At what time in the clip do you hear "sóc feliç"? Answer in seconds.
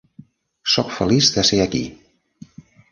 0.75-1.31